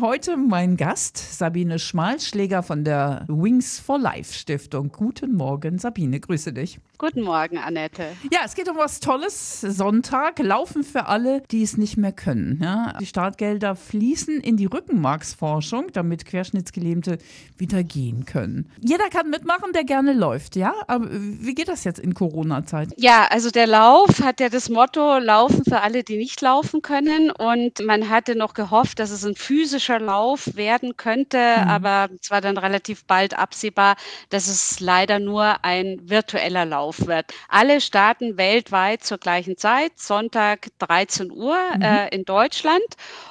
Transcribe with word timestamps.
Heute 0.00 0.38
mein 0.38 0.78
Gast, 0.78 1.18
Sabine 1.18 1.78
Schmalschläger 1.78 2.62
von 2.62 2.82
der 2.82 3.26
Wings 3.28 3.78
for 3.78 3.98
Life 3.98 4.32
Stiftung. 4.32 4.90
Guten 4.90 5.34
Morgen, 5.34 5.78
Sabine, 5.78 6.18
grüße 6.18 6.54
dich. 6.54 6.78
Guten 6.96 7.22
Morgen, 7.22 7.58
Annette. 7.58 8.04
Ja, 8.30 8.40
es 8.44 8.54
geht 8.54 8.70
um 8.70 8.76
was 8.78 9.00
Tolles. 9.00 9.60
Sonntag 9.60 10.38
laufen 10.38 10.82
für 10.82 11.06
alle, 11.06 11.42
die 11.50 11.62
es 11.62 11.76
nicht 11.76 11.96
mehr 11.96 12.12
können. 12.12 12.60
Ja, 12.62 12.96
die 13.00 13.06
Startgelder 13.06 13.76
fließen 13.76 14.40
in 14.40 14.56
die 14.56 14.66
Rückenmarksforschung, 14.66 15.88
damit 15.92 16.24
Querschnittsgelähmte 16.24 17.18
wieder 17.58 17.82
gehen 17.82 18.24
können. 18.24 18.70
Jeder 18.80 19.08
kann 19.10 19.28
mitmachen, 19.30 19.72
der 19.74 19.84
gerne 19.84 20.14
läuft, 20.14 20.56
ja? 20.56 20.72
Aber 20.86 21.08
wie 21.10 21.54
geht 21.54 21.68
das 21.68 21.84
jetzt 21.84 21.98
in 21.98 22.14
Corona-Zeit? 22.14 22.90
Ja, 22.96 23.26
also 23.30 23.50
der 23.50 23.66
Lauf 23.66 24.22
hat 24.22 24.40
ja 24.40 24.48
das 24.48 24.70
Motto 24.70 25.18
Laufen 25.18 25.64
für 25.64 25.80
alle, 25.80 26.04
die 26.04 26.16
nicht 26.16 26.40
laufen 26.40 26.80
können. 26.82 27.30
Und 27.32 27.84
man 27.84 28.08
hatte 28.08 28.36
noch 28.36 28.54
gehofft, 28.54 29.00
dass 29.00 29.10
es 29.10 29.26
ein 29.26 29.34
physischer 29.82 29.98
Lauf 29.98 30.54
werden 30.54 30.96
könnte, 30.96 31.38
mhm. 31.38 31.68
aber 31.68 32.08
es 32.20 32.30
war 32.30 32.40
dann 32.40 32.56
relativ 32.56 33.04
bald 33.04 33.36
absehbar, 33.36 33.96
dass 34.30 34.46
es 34.46 34.80
leider 34.80 35.18
nur 35.18 35.64
ein 35.64 35.98
virtueller 36.02 36.64
Lauf 36.64 37.06
wird. 37.06 37.32
Alle 37.48 37.80
starten 37.80 38.36
weltweit 38.36 39.02
zur 39.04 39.18
gleichen 39.18 39.56
Zeit, 39.56 39.92
Sonntag 39.96 40.68
13 40.78 41.32
Uhr 41.32 41.58
mhm. 41.74 41.82
äh, 41.82 42.08
in 42.08 42.24
Deutschland. 42.24 42.84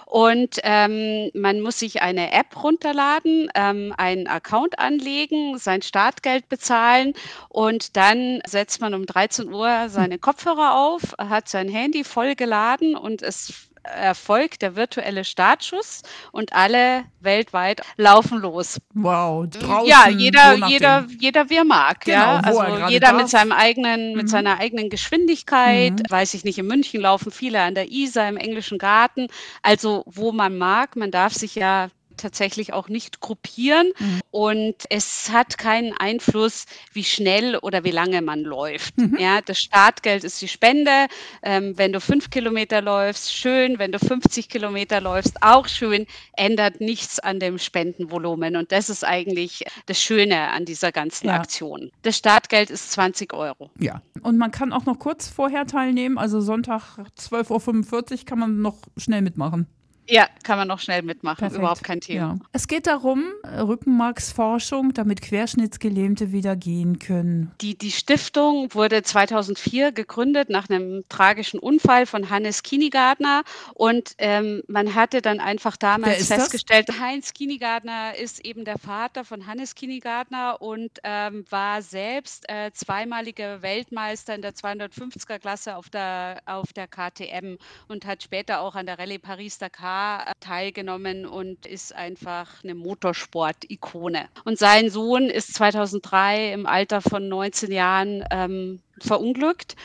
Und 0.05 0.59
ähm, 0.63 1.31
man 1.33 1.61
muss 1.61 1.79
sich 1.79 2.01
eine 2.01 2.33
App 2.33 2.61
runterladen, 2.61 3.49
ähm, 3.55 3.93
einen 3.97 4.27
Account 4.27 4.77
anlegen, 4.77 5.57
sein 5.57 5.81
Startgeld 5.81 6.49
bezahlen 6.49 7.13
und 7.47 7.95
dann 7.95 8.41
setzt 8.45 8.81
man 8.81 8.93
um 8.93 9.05
13 9.05 9.53
Uhr 9.53 9.87
seine 9.87 10.19
Kopfhörer 10.19 10.75
auf, 10.75 11.15
hat 11.17 11.47
sein 11.47 11.69
Handy 11.69 12.03
vollgeladen 12.03 12.97
und 12.97 13.21
es 13.21 13.70
erfolgt 13.83 14.61
der 14.61 14.75
virtuelle 14.75 15.23
Startschuss 15.23 16.01
und 16.31 16.53
alle 16.53 17.05
weltweit 17.19 17.81
laufen 17.97 18.39
los. 18.39 18.79
Wow, 18.93 19.47
draußen, 19.47 19.87
ja, 19.87 20.07
jeder, 20.09 20.67
jeder, 20.67 21.07
jeder 21.19 21.49
wie 21.49 21.57
er 21.57 21.65
mag, 21.65 22.01
genau, 22.01 22.17
ja. 22.17 22.39
Also 22.39 22.87
jeder 22.87 23.13
mit 23.13 23.29
seinem 23.29 23.51
eigenen, 23.51 24.13
mit 24.13 24.23
mhm. 24.23 24.29
seiner 24.29 24.59
eigenen 24.59 24.89
Geschwindigkeit. 24.89 25.93
Mhm. 25.93 26.03
Weiß 26.09 26.33
ich 26.33 26.43
nicht, 26.43 26.57
in 26.57 26.67
München 26.67 27.01
laufen 27.01 27.31
viele 27.31 27.61
an 27.61 27.75
der 27.75 27.91
Isar 27.91 28.29
im 28.29 28.37
englischen 28.37 28.77
Garten. 28.77 29.27
Also 29.61 30.03
wo 30.05 30.31
man 30.31 30.57
mag, 30.57 30.95
man 30.95 31.11
darf 31.11 31.33
sich 31.33 31.55
ja 31.55 31.89
tatsächlich 32.17 32.73
auch 32.73 32.89
nicht 32.89 33.19
gruppieren 33.19 33.91
mhm. 33.97 34.21
und 34.31 34.75
es 34.89 35.29
hat 35.31 35.57
keinen 35.57 35.93
Einfluss, 35.93 36.65
wie 36.93 37.03
schnell 37.03 37.57
oder 37.57 37.83
wie 37.83 37.91
lange 37.91 38.21
man 38.21 38.41
läuft. 38.41 38.97
Mhm. 38.97 39.17
Ja, 39.19 39.41
das 39.41 39.59
Startgeld 39.59 40.23
ist 40.23 40.41
die 40.41 40.47
Spende. 40.47 41.07
Ähm, 41.43 41.77
wenn 41.77 41.91
du 41.91 41.99
fünf 41.99 42.29
Kilometer 42.29 42.81
läufst, 42.81 43.33
schön. 43.33 43.79
Wenn 43.79 43.91
du 43.91 43.99
50 43.99 44.49
Kilometer 44.49 45.01
läufst, 45.01 45.41
auch 45.41 45.67
schön. 45.67 46.05
Ändert 46.33 46.81
nichts 46.81 47.19
an 47.19 47.39
dem 47.39 47.57
Spendenvolumen 47.57 48.55
und 48.55 48.71
das 48.71 48.89
ist 48.89 49.03
eigentlich 49.03 49.65
das 49.85 50.01
Schöne 50.01 50.49
an 50.51 50.65
dieser 50.65 50.91
ganzen 50.91 51.27
ja. 51.27 51.35
Aktion. 51.35 51.91
Das 52.01 52.17
Startgeld 52.17 52.69
ist 52.69 52.91
20 52.91 53.33
Euro. 53.33 53.69
Ja, 53.79 54.01
und 54.21 54.37
man 54.37 54.51
kann 54.51 54.73
auch 54.73 54.85
noch 54.85 54.99
kurz 54.99 55.27
vorher 55.27 55.65
teilnehmen. 55.65 56.17
Also 56.17 56.41
Sonntag 56.41 56.97
12.45 57.19 58.11
Uhr 58.11 58.25
kann 58.25 58.39
man 58.39 58.61
noch 58.61 58.77
schnell 58.97 59.21
mitmachen. 59.21 59.67
Ja, 60.09 60.27
kann 60.43 60.57
man 60.57 60.67
noch 60.67 60.79
schnell 60.79 61.03
mitmachen, 61.03 61.37
Perfekt. 61.37 61.59
überhaupt 61.59 61.83
kein 61.83 62.01
Thema. 62.01 62.19
Ja. 62.19 62.39
Es 62.51 62.67
geht 62.67 62.87
darum, 62.87 63.23
Rückenmarksforschung, 63.45 64.93
damit 64.93 65.21
Querschnittsgelähmte 65.21 66.31
wieder 66.31 66.55
gehen 66.55 66.99
können. 66.99 67.51
Die, 67.61 67.77
die 67.77 67.91
Stiftung 67.91 68.73
wurde 68.73 69.03
2004 69.03 69.91
gegründet 69.91 70.49
nach 70.49 70.69
einem 70.69 71.03
tragischen 71.07 71.59
Unfall 71.59 72.05
von 72.05 72.29
Hannes 72.29 72.63
Kienigardner 72.63 73.43
und 73.75 74.15
ähm, 74.17 74.63
man 74.67 74.95
hatte 74.95 75.21
dann 75.21 75.39
einfach 75.39 75.77
damals 75.77 76.27
festgestellt, 76.27 76.89
das? 76.89 76.99
Heinz 76.99 77.33
Kienigardner 77.33 78.15
ist 78.15 78.43
eben 78.43 78.65
der 78.65 78.79
Vater 78.79 79.23
von 79.23 79.45
Hannes 79.45 79.75
Kienigardner 79.75 80.61
und 80.61 80.91
ähm, 81.03 81.45
war 81.49 81.81
selbst 81.81 82.49
äh, 82.49 82.71
zweimaliger 82.73 83.61
Weltmeister 83.61 84.35
in 84.35 84.41
der 84.41 84.53
250er 84.53 85.39
Klasse 85.39 85.75
auf 85.75 85.89
der, 85.89 86.41
auf 86.45 86.73
der 86.73 86.87
KTM 86.87 87.57
und 87.87 88.05
hat 88.05 88.23
später 88.23 88.61
auch 88.61 88.75
an 88.75 88.87
der 88.87 88.97
Rallye 88.97 89.19
Paris-Dakar 89.19 89.90
äh, 89.91 90.33
teilgenommen 90.39 91.25
und 91.25 91.65
ist 91.65 91.93
einfach 91.95 92.63
eine 92.63 92.75
Motorsport-Ikone. 92.75 94.27
Und 94.45 94.57
sein 94.57 94.89
Sohn 94.89 95.29
ist 95.29 95.53
2003 95.53 96.53
im 96.53 96.65
Alter 96.65 97.01
von 97.01 97.27
19 97.27 97.71
Jahren 97.71 98.23
ähm, 98.31 98.79
verunglückt. 98.99 99.75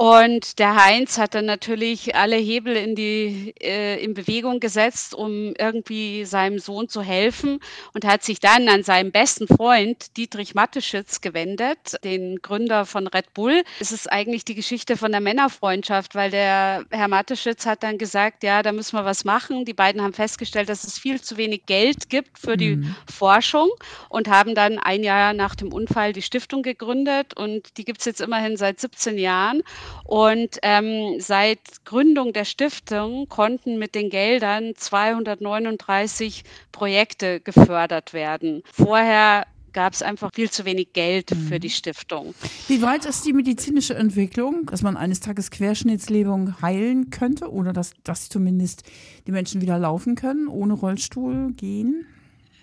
Und 0.00 0.58
der 0.58 0.82
Heinz 0.82 1.18
hat 1.18 1.34
dann 1.34 1.44
natürlich 1.44 2.14
alle 2.16 2.36
Hebel 2.36 2.74
in 2.74 2.94
die 2.94 3.52
äh, 3.60 4.02
in 4.02 4.14
Bewegung 4.14 4.58
gesetzt, 4.58 5.14
um 5.14 5.52
irgendwie 5.58 6.24
seinem 6.24 6.58
Sohn 6.58 6.88
zu 6.88 7.02
helfen 7.02 7.60
und 7.92 8.06
hat 8.06 8.22
sich 8.22 8.40
dann 8.40 8.66
an 8.70 8.82
seinen 8.82 9.12
besten 9.12 9.46
Freund 9.46 10.16
Dietrich 10.16 10.54
Matteschitz 10.54 11.20
gewendet, 11.20 12.02
den 12.02 12.36
Gründer 12.40 12.86
von 12.86 13.08
Red 13.08 13.34
Bull. 13.34 13.62
Es 13.78 13.92
ist 13.92 14.10
eigentlich 14.10 14.46
die 14.46 14.54
Geschichte 14.54 14.96
von 14.96 15.12
der 15.12 15.20
Männerfreundschaft, 15.20 16.14
weil 16.14 16.30
der 16.30 16.86
Herr 16.88 17.08
Matteschitz 17.08 17.66
hat 17.66 17.82
dann 17.82 17.98
gesagt, 17.98 18.42
ja, 18.42 18.62
da 18.62 18.72
müssen 18.72 18.96
wir 18.96 19.04
was 19.04 19.26
machen. 19.26 19.66
Die 19.66 19.74
beiden 19.74 20.00
haben 20.00 20.14
festgestellt, 20.14 20.70
dass 20.70 20.84
es 20.84 20.98
viel 20.98 21.20
zu 21.20 21.36
wenig 21.36 21.66
Geld 21.66 22.08
gibt 22.08 22.38
für 22.38 22.56
die 22.56 22.76
mhm. 22.76 22.96
Forschung 23.06 23.68
und 24.08 24.28
haben 24.28 24.54
dann 24.54 24.78
ein 24.78 25.04
Jahr 25.04 25.34
nach 25.34 25.54
dem 25.54 25.74
Unfall 25.74 26.14
die 26.14 26.22
Stiftung 26.22 26.62
gegründet 26.62 27.36
und 27.36 27.76
die 27.76 27.84
gibt 27.84 27.98
es 27.98 28.06
jetzt 28.06 28.22
immerhin 28.22 28.56
seit 28.56 28.80
17 28.80 29.18
Jahren. 29.18 29.62
Und 30.04 30.58
ähm, 30.62 31.20
seit 31.20 31.84
Gründung 31.84 32.32
der 32.32 32.44
Stiftung 32.44 33.28
konnten 33.28 33.78
mit 33.78 33.94
den 33.94 34.10
Geldern 34.10 34.72
239 34.76 36.44
Projekte 36.72 37.40
gefördert 37.40 38.12
werden. 38.12 38.62
Vorher 38.72 39.46
gab 39.72 39.92
es 39.92 40.02
einfach 40.02 40.30
viel 40.34 40.50
zu 40.50 40.64
wenig 40.64 40.92
Geld 40.92 41.30
für 41.30 41.54
mhm. 41.54 41.60
die 41.60 41.70
Stiftung. 41.70 42.34
Wie 42.68 42.82
weit 42.82 43.04
ist 43.06 43.24
die 43.24 43.32
medizinische 43.32 43.94
Entwicklung, 43.94 44.66
dass 44.66 44.82
man 44.82 44.96
eines 44.96 45.20
Tages 45.20 45.50
Querschnittslähmung 45.50 46.60
heilen 46.60 47.10
könnte 47.10 47.50
oder 47.50 47.72
dass, 47.72 47.92
dass 48.04 48.28
zumindest 48.28 48.82
die 49.26 49.32
Menschen 49.32 49.60
wieder 49.60 49.78
laufen 49.78 50.14
können, 50.14 50.48
ohne 50.48 50.74
Rollstuhl 50.74 51.52
gehen? 51.52 52.06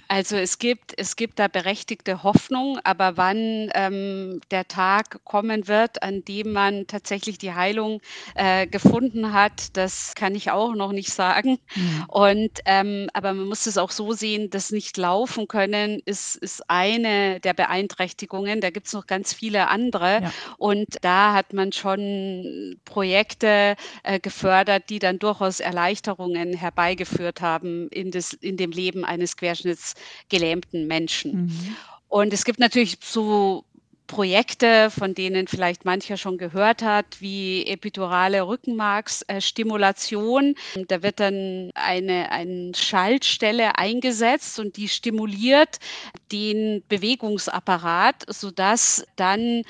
Also 0.07 0.37
es 0.37 0.59
gibt, 0.59 0.93
es 0.97 1.15
gibt 1.15 1.39
da 1.39 1.47
berechtigte 1.47 2.23
Hoffnung, 2.23 2.79
aber 2.83 3.17
wann 3.17 3.69
ähm, 3.73 4.39
der 4.51 4.67
Tag 4.67 5.23
kommen 5.25 5.67
wird, 5.67 6.01
an 6.03 6.23
dem 6.23 6.53
man 6.53 6.87
tatsächlich 6.87 7.37
die 7.37 7.53
Heilung 7.53 8.01
äh, 8.35 8.67
gefunden 8.67 9.33
hat, 9.33 9.75
das 9.75 10.13
kann 10.15 10.35
ich 10.35 10.51
auch 10.51 10.75
noch 10.75 10.91
nicht 10.91 11.11
sagen. 11.11 11.59
Mhm. 11.75 12.05
Und 12.07 12.59
ähm, 12.65 13.09
aber 13.13 13.33
man 13.33 13.47
muss 13.47 13.65
es 13.65 13.77
auch 13.77 13.91
so 13.91 14.13
sehen, 14.13 14.49
dass 14.49 14.71
nicht 14.71 14.97
laufen 14.97 15.47
können 15.47 16.01
ist, 16.05 16.35
ist 16.35 16.69
eine 16.69 17.39
der 17.41 17.53
Beeinträchtigungen. 17.53 18.61
Da 18.61 18.69
gibt 18.69 18.87
es 18.87 18.93
noch 18.93 19.07
ganz 19.07 19.33
viele 19.33 19.67
andere. 19.67 20.21
Ja. 20.23 20.33
Und 20.57 20.97
da 21.01 21.33
hat 21.33 21.53
man 21.53 21.71
schon 21.73 22.79
Projekte 22.85 23.75
äh, 24.03 24.19
gefördert, 24.19 24.89
die 24.89 24.99
dann 24.99 25.19
durchaus 25.19 25.59
Erleichterungen 25.59 26.53
herbeigeführt 26.53 27.41
haben 27.41 27.89
in, 27.89 28.11
das, 28.11 28.33
in 28.33 28.57
dem 28.57 28.71
Leben 28.71 29.03
eines 29.03 29.35
Querschnitts 29.35 29.95
gelähmten 30.29 30.87
Menschen. 30.87 31.45
Mhm. 31.45 31.75
Und 32.09 32.33
es 32.33 32.45
gibt 32.45 32.59
natürlich 32.59 32.97
so 33.01 33.65
Projekte, 34.07 34.89
von 34.89 35.13
denen 35.13 35.47
vielleicht 35.47 35.85
mancher 35.85 36.17
schon 36.17 36.37
gehört 36.37 36.81
hat, 36.81 37.05
wie 37.19 37.65
epidurale 37.67 38.47
Rückenmarksstimulation. 38.47 40.55
Da 40.87 41.03
wird 41.03 41.19
dann 41.19 41.69
eine, 41.75 42.31
eine 42.31 42.71
Schaltstelle 42.75 43.77
eingesetzt 43.77 44.59
und 44.59 44.77
die 44.77 44.87
stimuliert 44.87 45.79
den 46.31 46.83
Bewegungsapparat, 46.87 48.23
sodass 48.27 49.05
dann 49.15 49.63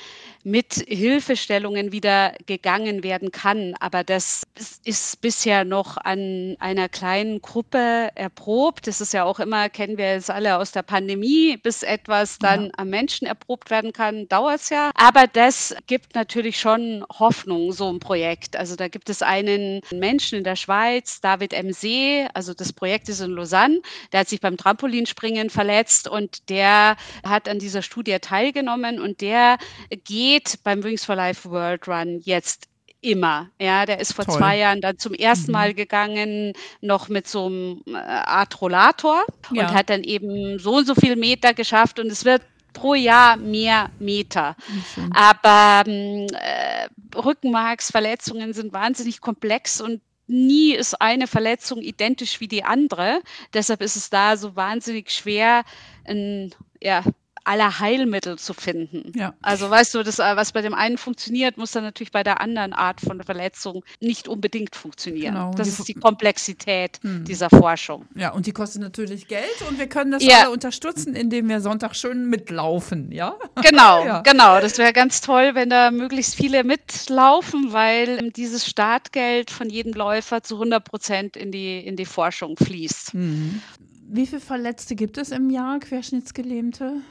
mit 0.43 0.75
Hilfestellungen 0.87 1.91
wieder 1.91 2.33
gegangen 2.45 3.03
werden 3.03 3.31
kann. 3.31 3.73
Aber 3.81 4.05
das 4.05 4.43
ist 4.85 5.19
bisher 5.19 5.65
noch 5.65 5.97
an 5.97 6.55
einer 6.59 6.87
kleinen 6.87 7.41
Gruppe 7.41 8.11
erprobt. 8.15 8.87
Das 8.87 9.01
ist 9.01 9.13
ja 9.13 9.25
auch 9.25 9.41
immer, 9.41 9.67
kennen 9.69 9.97
wir 9.97 10.11
es 10.11 10.29
alle 10.29 10.57
aus 10.57 10.71
der 10.71 10.83
Pandemie, 10.83 11.57
bis 11.57 11.83
etwas 11.83 12.39
dann 12.39 12.65
ja. 12.65 12.71
am 12.77 12.89
Menschen 12.89 13.27
erprobt 13.27 13.69
werden 13.69 13.91
kann, 13.91 14.26
dauert 14.27 14.61
es 14.61 14.69
ja. 14.69 14.91
Aber 14.95 15.27
das 15.27 15.75
gibt 15.87 16.15
natürlich 16.15 16.59
schon 16.59 17.05
Hoffnung, 17.19 17.71
so 17.71 17.91
ein 17.91 17.99
Projekt. 17.99 18.55
Also 18.55 18.75
da 18.75 18.87
gibt 18.87 19.09
es 19.09 19.21
einen 19.21 19.81
Menschen 19.93 20.37
in 20.37 20.43
der 20.43 20.55
Schweiz, 20.55 21.21
David 21.21 21.53
M. 21.53 21.71
See, 21.73 22.27
also 22.33 22.53
das 22.53 22.73
Projekt 22.73 23.09
ist 23.09 23.21
in 23.21 23.31
Lausanne, 23.31 23.81
der 24.11 24.21
hat 24.21 24.29
sich 24.29 24.41
beim 24.41 24.57
Trampolinspringen 24.57 25.49
verletzt 25.49 26.07
und 26.07 26.49
der 26.49 26.97
hat 27.25 27.49
an 27.49 27.59
dieser 27.59 27.81
Studie 27.81 28.17
teilgenommen 28.19 28.99
und 28.99 29.21
der 29.21 29.57
geht 30.05 30.59
beim 30.63 30.83
Wings 30.83 31.05
for 31.05 31.15
Life 31.15 31.49
World 31.49 31.87
Run 31.87 32.19
jetzt 32.23 32.67
immer. 33.01 33.49
Ja, 33.59 33.85
der 33.85 33.99
ist 33.99 34.13
vor 34.13 34.25
Toll. 34.25 34.37
zwei 34.37 34.57
Jahren 34.57 34.81
dann 34.81 34.97
zum 34.97 35.13
ersten 35.13 35.51
Mal 35.51 35.71
mhm. 35.71 35.75
gegangen, 35.75 36.53
noch 36.81 37.09
mit 37.09 37.27
so 37.27 37.45
einem 37.45 37.81
äh, 37.87 37.97
Art 37.97 38.59
Rollator 38.59 39.23
ja. 39.53 39.63
und 39.67 39.73
hat 39.73 39.89
dann 39.89 40.03
eben 40.03 40.59
so 40.59 40.75
und 40.77 40.87
so 40.87 40.95
viele 40.95 41.15
Meter 41.15 41.53
geschafft 41.53 41.99
und 41.99 42.07
es 42.07 42.25
wird 42.25 42.41
pro 42.77 42.93
Jahr 42.93 43.37
mehr 43.37 43.89
Meter. 43.99 44.55
Schön. 44.93 45.11
Aber 45.13 45.83
ähm, 45.89 46.27
äh, 46.31 46.87
Rückenmarksverletzungen 47.17 48.53
sind 48.53 48.71
wahnsinnig 48.71 49.19
komplex 49.19 49.81
und 49.81 50.01
nie 50.27 50.73
ist 50.73 51.01
eine 51.01 51.25
Verletzung 51.27 51.81
identisch 51.81 52.39
wie 52.39 52.47
die 52.47 52.63
andere. 52.63 53.21
Deshalb 53.53 53.81
ist 53.81 53.95
es 53.95 54.09
da 54.09 54.37
so 54.37 54.55
wahnsinnig 54.55 55.09
schwer, 55.11 55.63
ein 56.05 56.53
ja, 56.81 57.03
aller 57.47 57.79
Heilmittel 57.79 58.37
zu 58.37 58.53
finden. 58.53 59.11
Ja. 59.15 59.33
Also 59.41 59.69
weißt 59.69 59.95
du, 59.95 60.03
das, 60.03 60.19
äh, 60.19 60.35
was 60.35 60.51
bei 60.51 60.61
dem 60.61 60.73
einen 60.73 60.97
funktioniert, 60.97 61.57
muss 61.57 61.71
dann 61.71 61.83
natürlich 61.83 62.11
bei 62.11 62.23
der 62.23 62.41
anderen 62.41 62.73
Art 62.73 63.01
von 63.01 63.23
Verletzung 63.23 63.83
nicht 64.01 64.27
unbedingt 64.27 64.75
funktionieren. 64.75 65.33
Genau. 65.35 65.51
Das 65.55 65.67
Die 65.67 65.73
ist 65.81 65.87
die 65.87 65.93
Komplexität 65.93 66.99
Hm. 67.01 67.23
dieser 67.25 67.49
Forschung. 67.49 68.05
Ja, 68.15 68.31
und 68.33 68.45
die 68.45 68.51
kostet 68.51 68.81
natürlich 68.81 69.27
Geld 69.27 69.61
und 69.69 69.79
wir 69.79 69.87
können 69.87 70.11
das 70.11 70.23
Ja. 70.23 70.41
alle 70.41 70.51
unterstützen, 70.51 71.15
indem 71.15 71.47
wir 71.49 71.61
Sonntag 71.61 71.95
schön 71.95 72.29
mitlaufen, 72.29 73.11
ja? 73.11 73.35
Genau, 73.63 74.05
Ja. 74.05 74.21
genau. 74.21 74.59
Das 74.59 74.77
wäre 74.77 74.93
ganz 74.93 75.21
toll, 75.21 75.51
wenn 75.53 75.69
da 75.69 75.91
möglichst 75.91 76.35
viele 76.35 76.63
mitlaufen, 76.63 77.71
weil 77.73 78.19
ähm, 78.19 78.33
dieses 78.33 78.65
Startgeld 78.67 79.51
von 79.51 79.69
jedem 79.69 79.93
Läufer 79.93 80.43
zu 80.43 80.55
100 80.55 80.83
Prozent 80.83 81.37
in 81.37 81.51
die, 81.51 81.79
in 81.79 81.95
die 81.95 82.05
Forschung 82.05 82.55
fließt. 82.57 83.13
Mhm. 83.13 83.61
Wie 84.09 84.25
viele 84.25 84.41
Verletzte 84.41 84.95
gibt 84.95 85.17
es 85.17 85.31
im 85.31 85.49
Jahr, 85.49 85.79
Querschnittsgelähmte? 85.79 87.01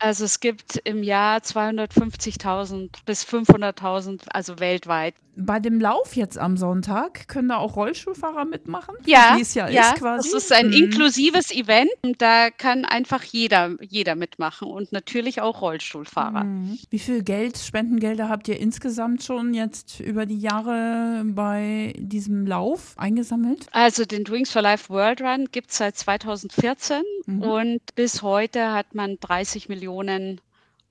Also 0.00 0.24
es 0.24 0.40
gibt 0.40 0.76
im 0.84 1.02
Jahr 1.02 1.40
250.000 1.40 3.04
bis 3.04 3.24
500.000, 3.24 4.28
also 4.30 4.58
weltweit. 4.60 5.14
Bei 5.40 5.60
dem 5.60 5.80
Lauf 5.80 6.16
jetzt 6.16 6.36
am 6.36 6.56
Sonntag 6.56 7.28
können 7.28 7.48
da 7.50 7.58
auch 7.58 7.76
Rollstuhlfahrer 7.76 8.44
mitmachen? 8.44 8.94
Ja, 9.06 9.34
Wie 9.36 9.42
es 9.42 9.54
ja, 9.54 9.68
ja, 9.68 9.90
ist 9.92 9.94
quasi. 10.00 10.30
das 10.32 10.42
ist 10.44 10.52
ein 10.52 10.66
Mhm. 10.68 10.72
inklusives 10.72 11.52
Event. 11.52 11.90
und 12.02 12.20
Da 12.20 12.50
kann 12.50 12.84
einfach 12.84 13.22
jeder, 13.22 13.76
jeder 13.80 14.16
mitmachen 14.16 14.66
und 14.68 14.90
natürlich 14.90 15.40
auch 15.40 15.60
Rollstuhlfahrer. 15.62 16.42
Mhm. 16.44 16.78
Wie 16.90 16.98
viel 16.98 17.22
Geld, 17.22 17.56
Spendengelder 17.56 18.28
habt 18.28 18.48
ihr 18.48 18.58
insgesamt 18.58 19.22
schon 19.22 19.54
jetzt 19.54 20.00
über 20.00 20.26
die 20.26 20.40
Jahre 20.40 21.22
bei 21.24 21.94
diesem 21.98 22.44
Lauf 22.46 22.94
eingesammelt? 22.96 23.66
Also 23.72 24.04
den 24.04 24.24
Drinks 24.24 24.50
for 24.50 24.62
Life 24.62 24.88
World 24.92 25.20
Run 25.22 25.46
gibt 25.52 25.70
es 25.70 25.78
seit 25.78 25.96
2014 25.96 27.02
Mhm. 27.26 27.42
und 27.42 27.94
bis 27.94 28.22
heute 28.22 28.72
hat 28.72 28.94
man 28.94 29.18
30 29.20 29.68
Millionen 29.68 30.40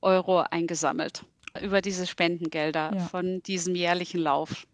Euro 0.01 0.39
eingesammelt 0.49 1.23
über 1.62 1.81
diese 1.81 2.07
Spendengelder 2.07 2.94
Ja. 2.95 3.06
von 3.07 3.42
diesem 3.44 3.75
jährlichen 3.75 4.19
Lauf. 4.19 4.65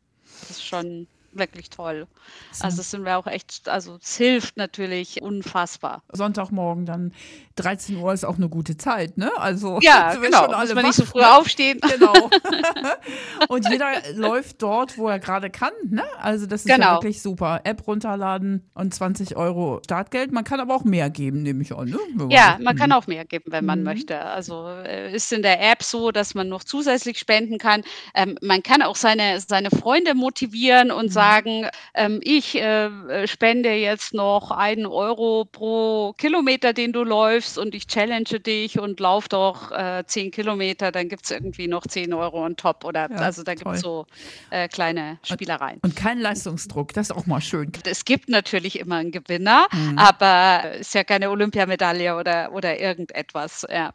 Das 0.41 0.51
ist 0.51 0.65
schon 0.65 1.07
wirklich 1.35 1.69
toll. 1.69 2.07
So. 2.51 2.65
Also 2.65 2.77
das 2.77 2.91
sind 2.91 3.05
wir 3.05 3.17
auch 3.17 3.27
echt, 3.27 3.67
also 3.69 3.97
es 4.01 4.15
hilft 4.17 4.57
natürlich 4.57 5.21
unfassbar. 5.21 6.03
Sonntagmorgen 6.11 6.85
dann 6.85 7.13
13 7.55 7.97
Uhr 7.97 8.11
ist 8.13 8.23
auch 8.25 8.37
eine 8.37 8.49
gute 8.49 8.77
Zeit, 8.77 9.17
ne? 9.17 9.31
Also 9.37 9.79
Ja, 9.81 10.15
genau. 10.15 10.37
schon 10.39 10.47
Muss 10.47 10.55
alle 10.55 10.75
man 10.75 10.85
nicht 10.85 10.95
so 10.95 11.05
früh 11.05 11.21
aufstehen. 11.21 11.79
Genau. 11.93 12.29
Und 13.47 13.69
jeder 13.69 13.87
läuft 14.15 14.61
dort, 14.61 14.97
wo 14.97 15.07
er 15.09 15.19
gerade 15.19 15.49
kann. 15.49 15.71
Ne? 15.89 16.03
Also 16.19 16.45
das 16.45 16.61
ist 16.61 16.69
ja 16.69 16.75
Genau. 16.77 16.93
wirklich 16.93 17.21
super. 17.21 17.61
App 17.63 17.85
runterladen 17.87 18.67
und 18.73 18.93
20 18.93 19.35
Euro 19.35 19.79
Startgeld. 19.83 20.31
Man 20.31 20.43
kann 20.43 20.59
aber 20.59 20.75
auch 20.75 20.83
mehr 20.83 21.09
geben, 21.09 21.43
nehme 21.43 21.61
ich 21.61 21.73
an. 21.75 21.89
Ne? 21.89 21.99
Wenn 22.15 22.29
Ja, 22.29 22.57
man 22.61 22.75
kann 22.75 22.89
Mhm. 22.89 22.95
auch 22.95 23.07
mehr 23.07 23.25
geben, 23.25 23.45
wenn 23.51 23.65
man 23.65 23.79
Mhm. 23.79 23.85
möchte. 23.85 24.19
Also 24.19 24.67
äh, 24.67 25.13
ist 25.13 25.31
in 25.33 25.41
der 25.43 25.61
App 25.71 25.83
so, 25.83 26.11
dass 26.11 26.33
man 26.33 26.49
noch 26.49 26.63
zusätzlich 26.63 27.19
spenden 27.19 27.57
kann. 27.57 27.83
Ähm, 28.15 28.37
man 28.41 28.63
kann 28.63 28.81
auch 28.81 28.95
seine, 28.95 29.39
seine 29.39 29.69
Freunde 29.69 30.15
motivieren 30.15 30.91
und 30.91 31.05
Mhm. 31.07 31.11
Sagen, 31.23 31.67
ähm, 31.93 32.19
ich 32.23 32.55
äh, 32.55 32.85
äh, 32.85 33.27
spende 33.27 33.73
jetzt 33.73 34.13
noch 34.13 34.51
einen 34.51 34.85
Euro 34.85 35.45
pro 35.45 36.13
Kilometer, 36.17 36.73
den 36.73 36.93
du 36.93 37.03
läufst 37.03 37.57
und 37.57 37.75
ich 37.75 37.87
challenge 37.87 38.39
dich 38.39 38.79
und 38.79 38.99
lauf 38.99 39.27
doch 39.29 39.71
äh, 39.71 40.03
zehn 40.05 40.31
Kilometer, 40.31 40.91
dann 40.91 41.09
gibt 41.09 41.25
es 41.25 41.31
irgendwie 41.31 41.67
noch 41.67 41.85
10 41.87 42.13
Euro 42.13 42.43
on 42.45 42.55
top. 42.55 42.83
Oder 42.85 43.09
Ja, 43.09 43.17
also 43.17 43.43
da 43.43 43.53
gibt 43.55 43.69
es 43.71 43.81
so 43.81 44.05
äh, 44.49 44.67
kleine 44.67 45.19
Spielereien. 45.23 45.79
Und 45.81 45.95
kein 45.95 46.19
Leistungsdruck, 46.19 46.93
das 46.93 47.09
ist 47.09 47.15
auch 47.15 47.25
mal 47.25 47.41
schön. 47.41 47.71
Es 47.85 48.05
gibt 48.05 48.29
natürlich 48.29 48.79
immer 48.79 48.97
einen 48.97 49.11
Gewinner, 49.11 49.67
Mhm. 49.73 49.97
aber 49.97 50.73
ist 50.79 50.93
ja 50.93 51.03
keine 51.03 51.29
Olympiamedaille 51.29 52.15
oder, 52.15 52.51
oder 52.53 52.79
irgendetwas. 52.79 53.65
Ja. 53.69 53.91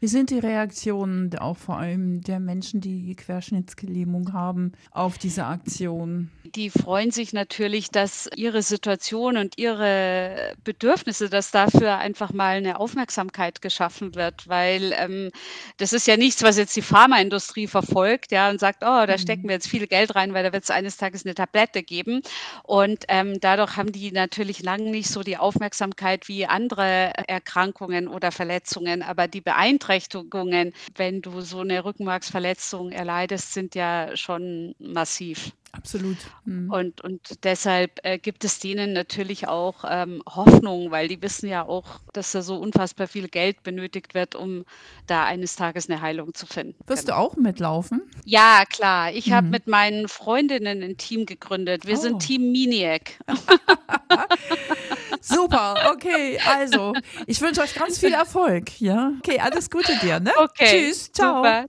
Wie 0.00 0.06
sind 0.06 0.30
die 0.30 0.38
Reaktionen 0.38 1.36
auch 1.38 1.56
vor 1.56 1.78
allem 1.78 2.20
der 2.22 2.40
Menschen, 2.40 2.80
die 2.80 3.14
Querschnittsgelähmung 3.16 4.32
haben, 4.32 4.72
auf 4.90 5.18
diese 5.18 5.46
Aktion? 5.46 6.30
Die 6.54 6.68
freuen 6.68 7.10
sich 7.10 7.32
natürlich, 7.32 7.90
dass 7.90 8.28
ihre 8.36 8.60
Situation 8.60 9.38
und 9.38 9.56
ihre 9.56 10.54
Bedürfnisse, 10.64 11.30
dass 11.30 11.50
dafür 11.50 11.96
einfach 11.96 12.34
mal 12.34 12.56
eine 12.58 12.78
Aufmerksamkeit 12.78 13.62
geschaffen 13.62 14.14
wird, 14.14 14.46
weil 14.48 14.92
ähm, 14.98 15.30
das 15.78 15.94
ist 15.94 16.06
ja 16.06 16.18
nichts, 16.18 16.42
was 16.42 16.58
jetzt 16.58 16.76
die 16.76 16.82
Pharmaindustrie 16.82 17.66
verfolgt, 17.68 18.32
ja, 18.32 18.50
und 18.50 18.60
sagt, 18.60 18.82
oh, 18.82 19.06
da 19.06 19.16
stecken 19.16 19.44
wir 19.44 19.52
jetzt 19.54 19.66
viel 19.68 19.86
Geld 19.86 20.14
rein, 20.14 20.34
weil 20.34 20.44
da 20.44 20.52
wird 20.52 20.64
es 20.64 20.70
eines 20.70 20.98
Tages 20.98 21.24
eine 21.24 21.34
Tablette 21.34 21.82
geben. 21.82 22.20
Und 22.64 23.06
ähm, 23.08 23.40
dadurch 23.40 23.78
haben 23.78 23.90
die 23.92 24.12
natürlich 24.12 24.62
lange 24.62 24.90
nicht 24.90 25.08
so 25.08 25.22
die 25.22 25.38
Aufmerksamkeit 25.38 26.28
wie 26.28 26.44
andere 26.44 27.12
Erkrankungen 27.28 28.08
oder 28.08 28.30
Verletzungen, 28.30 29.02
aber 29.02 29.26
die 29.26 29.40
Beeinträchtigungen, 29.40 30.74
wenn 30.96 31.22
du 31.22 31.40
so 31.40 31.60
eine 31.60 31.82
Rückenmarksverletzung 31.82 32.92
erleidest, 32.92 33.54
sind 33.54 33.74
ja 33.74 34.14
schon 34.16 34.74
massiv. 34.78 35.52
Absolut. 35.74 36.18
Mhm. 36.44 36.70
Und, 36.70 37.00
und 37.00 37.44
deshalb 37.44 37.98
äh, 38.02 38.18
gibt 38.18 38.44
es 38.44 38.58
denen 38.58 38.92
natürlich 38.92 39.48
auch 39.48 39.84
ähm, 39.88 40.22
Hoffnung, 40.28 40.90
weil 40.90 41.08
die 41.08 41.20
wissen 41.22 41.48
ja 41.48 41.64
auch, 41.66 41.98
dass 42.12 42.32
da 42.32 42.42
so 42.42 42.56
unfassbar 42.56 43.08
viel 43.08 43.26
Geld 43.28 43.62
benötigt 43.62 44.12
wird, 44.14 44.34
um 44.34 44.64
da 45.06 45.24
eines 45.24 45.56
Tages 45.56 45.88
eine 45.88 46.02
Heilung 46.02 46.34
zu 46.34 46.44
finden. 46.46 46.74
Wirst 46.86 47.08
du 47.08 47.16
auch 47.16 47.36
mitlaufen? 47.36 48.02
Ja, 48.26 48.64
klar. 48.68 49.12
Ich 49.12 49.32
habe 49.32 49.46
Mhm. 49.46 49.50
mit 49.50 49.66
meinen 49.66 50.08
Freundinnen 50.08 50.82
ein 50.82 50.98
Team 50.98 51.24
gegründet. 51.24 51.86
Wir 51.86 51.96
Oh. 51.96 52.00
sind 52.02 52.18
Team 52.20 52.52
Miniac. 52.52 53.18
Super, 55.22 55.90
okay. 55.92 56.38
Also, 56.46 56.92
ich 57.26 57.40
wünsche 57.40 57.62
euch 57.62 57.74
ganz 57.74 57.98
viel 57.98 58.12
Erfolg. 58.12 58.78
Ja. 58.80 59.12
Okay, 59.18 59.38
alles 59.40 59.70
Gute 59.70 59.96
dir, 60.02 60.20
ne? 60.20 60.32
Okay. 60.36 60.88
Tschüss, 60.90 61.10
ciao. 61.12 61.36
Super. 61.36 61.64